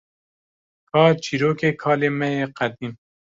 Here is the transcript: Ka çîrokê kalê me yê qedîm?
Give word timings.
Ka 0.89 1.03
çîrokê 1.23 1.71
kalê 1.81 2.09
me 2.17 2.29
yê 2.37 2.45
qedîm? 2.57 2.93